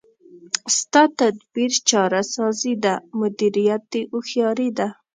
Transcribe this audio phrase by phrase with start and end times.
[0.77, 4.87] ستا تدبیر چاره سازي ده، مدیریت دی هوښیاري ده